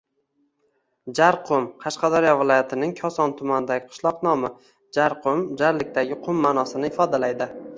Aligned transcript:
Jarqum– 1.19 1.67
Qashqadaryo 1.83 2.31
viloyatining 2.39 2.95
Koson 3.01 3.35
tumanidagi 3.41 3.91
qishloq 3.91 4.25
nomi. 4.29 4.51
Jarqum- 4.99 5.45
«jarlikdagi 5.63 6.19
qum» 6.25 6.43
ma’nosini 6.49 6.95
ifodalaydi. 6.95 7.53